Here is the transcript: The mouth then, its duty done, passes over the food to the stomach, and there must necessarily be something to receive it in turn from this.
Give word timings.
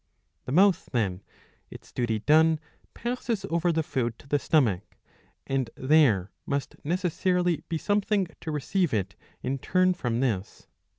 The 0.45 0.51
mouth 0.51 0.89
then, 0.91 1.21
its 1.69 1.91
duty 1.91 2.17
done, 2.17 2.59
passes 2.95 3.45
over 3.51 3.71
the 3.71 3.83
food 3.83 4.17
to 4.17 4.27
the 4.27 4.39
stomach, 4.39 4.97
and 5.45 5.69
there 5.75 6.31
must 6.47 6.75
necessarily 6.83 7.63
be 7.69 7.77
something 7.77 8.25
to 8.39 8.51
receive 8.51 8.95
it 8.95 9.13
in 9.43 9.59
turn 9.59 9.93
from 9.93 10.19
this. 10.19 10.65